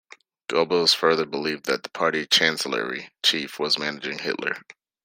[0.49, 4.55] Goebbels further believed that the Party Chancellery chief was managing Hitler.